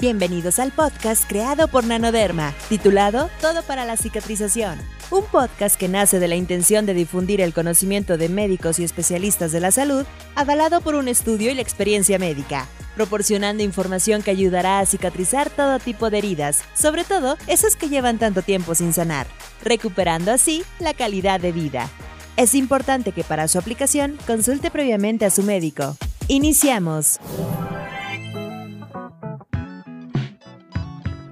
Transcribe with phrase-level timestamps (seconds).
[0.00, 4.78] Bienvenidos al podcast creado por Nanoderma, titulado Todo para la cicatrización.
[5.10, 9.50] Un podcast que nace de la intención de difundir el conocimiento de médicos y especialistas
[9.50, 10.06] de la salud,
[10.36, 15.80] avalado por un estudio y la experiencia médica, proporcionando información que ayudará a cicatrizar todo
[15.80, 19.26] tipo de heridas, sobre todo esas que llevan tanto tiempo sin sanar,
[19.64, 21.90] recuperando así la calidad de vida.
[22.36, 25.96] Es importante que para su aplicación consulte previamente a su médico.
[26.28, 27.18] Iniciamos.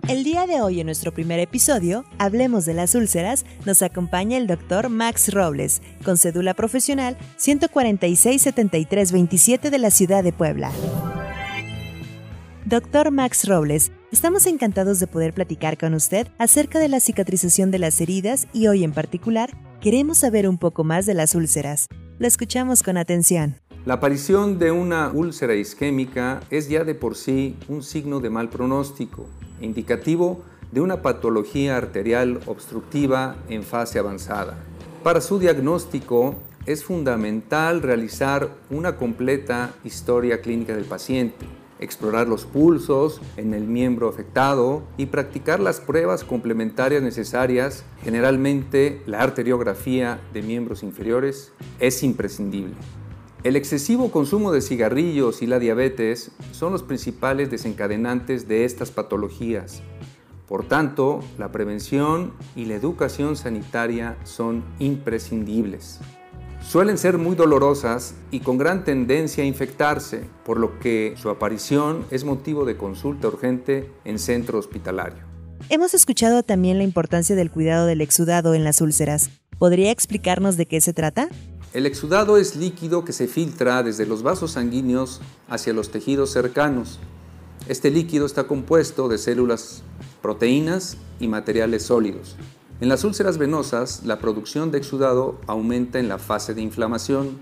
[0.09, 4.47] El día de hoy en nuestro primer episodio, Hablemos de las úlceras, nos acompaña el
[4.47, 10.71] doctor Max Robles, con cédula profesional 146-7327 de la ciudad de Puebla.
[12.67, 17.81] Doctor Max Robles, estamos encantados de poder platicar con usted acerca de la cicatrización de
[17.81, 19.51] las heridas y hoy en particular
[19.81, 21.89] queremos saber un poco más de las úlceras.
[22.21, 23.57] Lo escuchamos con atención.
[23.85, 28.51] La aparición de una úlcera isquémica es ya de por sí un signo de mal
[28.51, 29.29] pronóstico
[29.61, 34.59] indicativo de una patología arterial obstructiva en fase avanzada.
[35.03, 36.35] Para su diagnóstico
[36.67, 41.47] es fundamental realizar una completa historia clínica del paciente,
[41.79, 49.21] explorar los pulsos en el miembro afectado y practicar las pruebas complementarias necesarias, generalmente la
[49.21, 52.75] arteriografía de miembros inferiores, es imprescindible.
[53.47, 59.83] El excesivo consumo de cigarrillos y la diabetes son los principales desencadenantes de estas patologías.
[60.49, 66.01] Por tanto, la prevención y la educación sanitaria son imprescindibles.
[66.61, 72.05] Suelen ser muy dolorosas y con gran tendencia a infectarse, por lo que su aparición
[72.11, 75.23] es motivo de consulta urgente en centro hospitalario.
[75.69, 79.31] Hemos escuchado también la importancia del cuidado del exudado en las úlceras.
[79.57, 81.29] ¿Podría explicarnos de qué se trata?
[81.73, 86.99] El exudado es líquido que se filtra desde los vasos sanguíneos hacia los tejidos cercanos.
[87.69, 89.83] Este líquido está compuesto de células,
[90.23, 92.37] proteínas y materiales sólidos.
[92.81, 97.39] En las úlceras venosas, la producción de exudado aumenta en la fase de inflamación,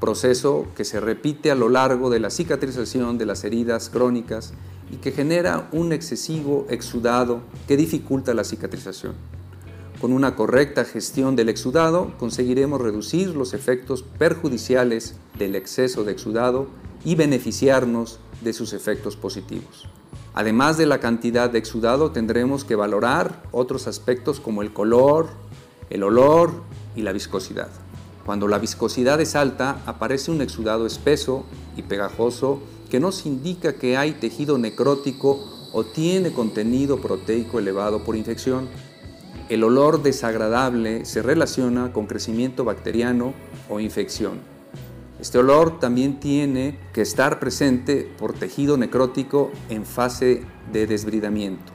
[0.00, 4.54] proceso que se repite a lo largo de la cicatrización de las heridas crónicas
[4.90, 9.14] y que genera un excesivo exudado que dificulta la cicatrización.
[10.00, 16.68] Con una correcta gestión del exudado conseguiremos reducir los efectos perjudiciales del exceso de exudado
[17.04, 19.88] y beneficiarnos de sus efectos positivos.
[20.32, 25.28] Además de la cantidad de exudado tendremos que valorar otros aspectos como el color,
[25.90, 26.62] el olor
[26.96, 27.68] y la viscosidad.
[28.24, 31.44] Cuando la viscosidad es alta aparece un exudado espeso
[31.76, 38.16] y pegajoso que nos indica que hay tejido necrótico o tiene contenido proteico elevado por
[38.16, 38.66] infección
[39.50, 43.34] el olor desagradable se relaciona con crecimiento bacteriano
[43.68, 44.38] o infección.
[45.20, 51.72] Este olor también tiene que estar presente por tejido necrótico en fase de desbridamiento.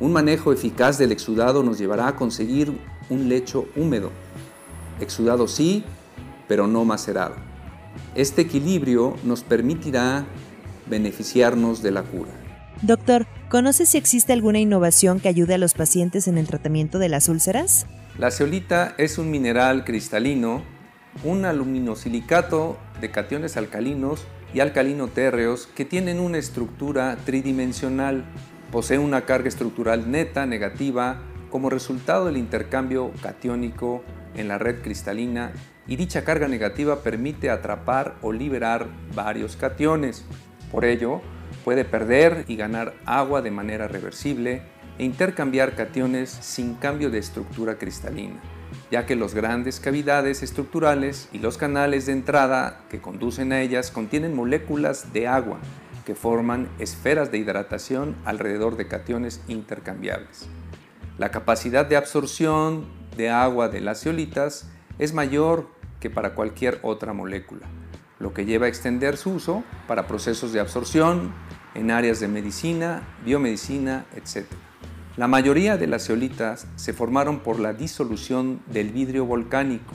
[0.00, 2.78] Un manejo eficaz del exudado nos llevará a conseguir
[3.10, 4.10] un lecho húmedo.
[4.98, 5.84] Exudado sí,
[6.48, 7.34] pero no macerado.
[8.14, 10.24] Este equilibrio nos permitirá
[10.86, 12.41] beneficiarnos de la cura.
[12.80, 17.08] Doctor, ¿conoce si existe alguna innovación que ayude a los pacientes en el tratamiento de
[17.08, 17.86] las úlceras?
[18.18, 20.62] La zeolita es un mineral cristalino,
[21.24, 28.24] un aluminosilicato de cationes alcalinos y alcalino térreos que tienen una estructura tridimensional.
[28.70, 34.02] Posee una carga estructural neta negativa como resultado del intercambio catiónico
[34.34, 35.52] en la red cristalina
[35.86, 40.24] y dicha carga negativa permite atrapar o liberar varios cationes.
[40.70, 41.20] Por ello,
[41.64, 44.62] Puede perder y ganar agua de manera reversible
[44.98, 48.40] e intercambiar cationes sin cambio de estructura cristalina,
[48.90, 53.90] ya que las grandes cavidades estructurales y los canales de entrada que conducen a ellas
[53.90, 55.58] contienen moléculas de agua
[56.04, 60.48] que forman esferas de hidratación alrededor de cationes intercambiables.
[61.18, 62.86] La capacidad de absorción
[63.16, 64.68] de agua de las zeolitas
[64.98, 65.68] es mayor
[66.00, 67.66] que para cualquier otra molécula,
[68.18, 71.32] lo que lleva a extender su uso para procesos de absorción,
[71.74, 74.46] en áreas de medicina, biomedicina, etc.
[75.16, 79.92] La mayoría de las zeolitas se formaron por la disolución del vidrio volcánico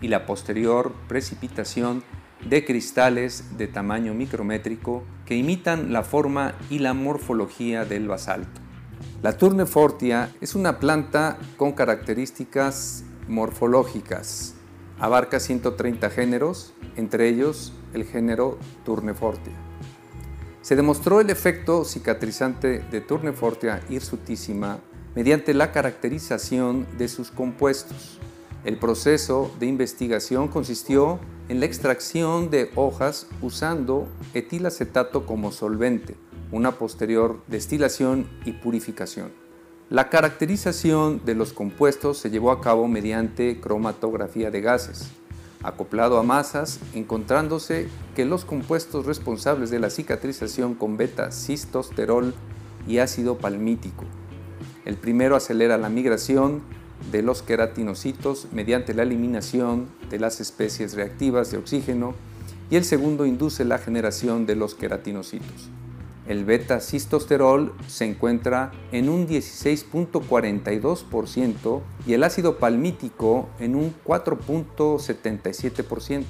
[0.00, 2.02] y la posterior precipitación
[2.48, 8.60] de cristales de tamaño micrométrico que imitan la forma y la morfología del basalto.
[9.22, 14.54] La Turnefortia es una planta con características morfológicas.
[14.98, 19.71] Abarca 130 géneros, entre ellos el género Turnefortia.
[20.62, 24.78] Se demostró el efecto cicatrizante de Turnefortia hirsutísima
[25.16, 28.20] mediante la caracterización de sus compuestos.
[28.64, 31.18] El proceso de investigación consistió
[31.48, 36.14] en la extracción de hojas usando etilacetato como solvente,
[36.52, 39.32] una posterior destilación y purificación.
[39.90, 45.10] La caracterización de los compuestos se llevó a cabo mediante cromatografía de gases,
[45.62, 52.34] acoplado a masas, encontrándose que los compuestos responsables de la cicatrización con beta-cistosterol
[52.86, 54.04] y ácido palmítico.
[54.84, 56.62] El primero acelera la migración
[57.10, 62.14] de los queratinocitos mediante la eliminación de las especies reactivas de oxígeno
[62.70, 65.70] y el segundo induce la generación de los queratinocitos.
[66.26, 76.22] El beta-cistosterol se encuentra en un 16.42% y el ácido palmítico en un 4.77%.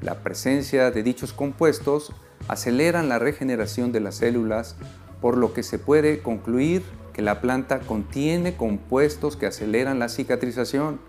[0.00, 2.14] La presencia de dichos compuestos
[2.48, 4.76] aceleran la regeneración de las células,
[5.20, 6.82] por lo que se puede concluir
[7.12, 11.00] que la planta contiene compuestos que aceleran la cicatrización,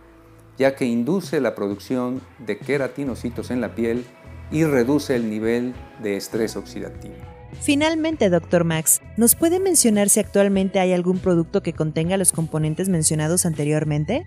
[0.57, 4.05] ya que induce la producción de queratinocitos en la piel
[4.51, 7.34] y reduce el nivel de estrés oxidativo.
[7.61, 12.89] Finalmente, doctor Max, ¿nos puede mencionar si actualmente hay algún producto que contenga los componentes
[12.89, 14.25] mencionados anteriormente?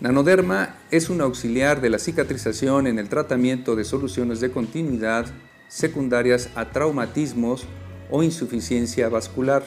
[0.00, 5.26] Nanoderma es un auxiliar de la cicatrización en el tratamiento de soluciones de continuidad
[5.68, 7.64] secundarias a traumatismos
[8.10, 9.64] o insuficiencia vascular,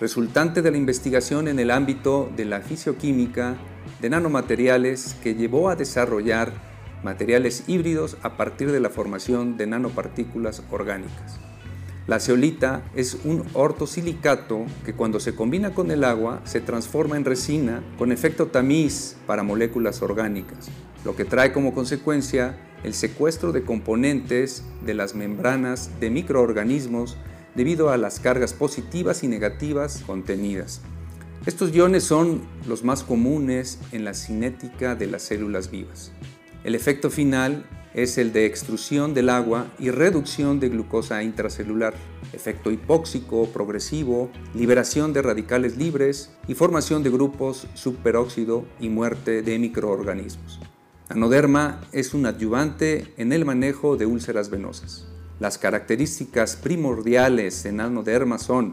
[0.00, 3.56] resultante de la investigación en el ámbito de la fisioquímica
[4.00, 6.52] de nanomateriales que llevó a desarrollar
[7.02, 11.38] materiales híbridos a partir de la formación de nanopartículas orgánicas.
[12.08, 17.26] La zeolita es un ortosilicato que cuando se combina con el agua se transforma en
[17.26, 20.70] resina con efecto tamiz para moléculas orgánicas,
[21.04, 27.18] lo que trae como consecuencia el secuestro de componentes de las membranas de microorganismos
[27.54, 30.80] debido a las cargas positivas y negativas contenidas.
[31.44, 36.10] Estos iones son los más comunes en la cinética de las células vivas.
[36.64, 41.94] El efecto final es el de extrusión del agua y reducción de glucosa intracelular,
[42.32, 49.58] efecto hipóxico progresivo, liberación de radicales libres y formación de grupos superóxido y muerte de
[49.58, 50.60] microorganismos.
[51.08, 55.06] Anoderma es un adyuvante en el manejo de úlceras venosas.
[55.40, 58.72] Las características primordiales en anoderma son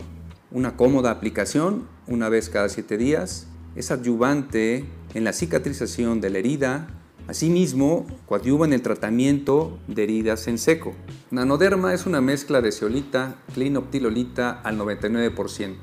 [0.51, 6.39] una cómoda aplicación una vez cada 7 días, es adyuvante en la cicatrización de la
[6.39, 6.87] herida,
[7.27, 10.93] Asimismo, coadyuva en el tratamiento de heridas en seco.
[11.31, 15.75] Nanoderma es una mezcla de zeolita, clinoptilolita al 99%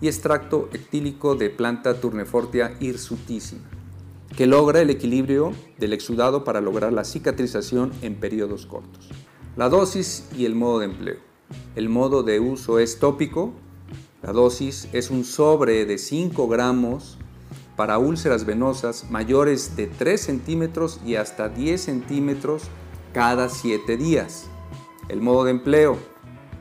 [0.00, 3.68] y extracto ectílico de planta turnefortia hirsutísima,
[4.34, 9.10] que logra el equilibrio del exudado para lograr la cicatrización en periodos cortos.
[9.56, 11.18] La dosis y el modo de empleo.
[11.76, 13.52] El modo de uso es tópico.
[14.22, 17.18] La dosis es un sobre de 5 gramos
[17.78, 22.64] para úlceras venosas mayores de 3 centímetros y hasta 10 centímetros
[23.14, 24.46] cada 7 días.
[25.08, 25.96] El modo de empleo,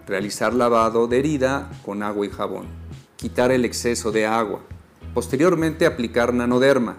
[0.06, 2.68] realizar lavado de herida con agua y jabón,
[3.16, 4.60] quitar el exceso de agua,
[5.16, 6.98] posteriormente aplicar nanoderma.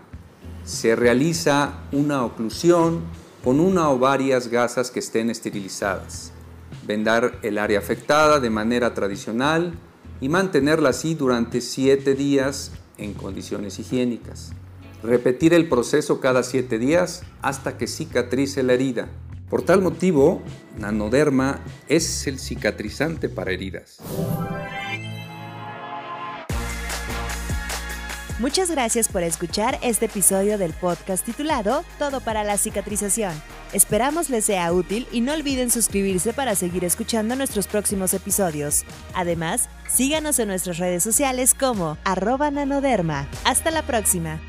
[0.65, 3.03] Se realiza una oclusión
[3.45, 6.33] con una o varias gasas que estén esterilizadas.
[6.85, 9.79] Vendar el área afectada de manera tradicional
[10.21, 14.53] y mantenerla así durante 7 días en condiciones higiénicas.
[15.03, 19.09] Repetir el proceso cada 7 días hasta que cicatrice la herida.
[19.49, 20.43] Por tal motivo,
[20.79, 23.99] Nanoderma es el cicatrizante para heridas.
[28.39, 33.33] Muchas gracias por escuchar este episodio del podcast titulado Todo para la cicatrización.
[33.73, 38.85] Esperamos les sea útil y no olviden suscribirse para seguir escuchando nuestros próximos episodios.
[39.13, 43.29] Además, síganos en nuestras redes sociales como arroba nanoderma.
[43.45, 44.41] Hasta la próxima.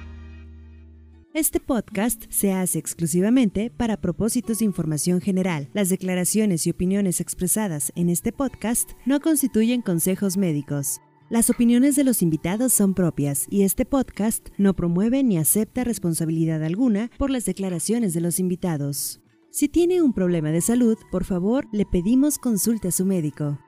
[1.34, 5.68] Este podcast se hace exclusivamente para propósitos de información general.
[5.74, 11.02] Las declaraciones y opiniones expresadas en este podcast no constituyen consejos médicos.
[11.30, 16.64] Las opiniones de los invitados son propias y este podcast no promueve ni acepta responsabilidad
[16.64, 19.22] alguna por las declaraciones de los invitados.
[19.52, 23.60] Si tiene un problema de salud, por favor, le pedimos consulte a su médico.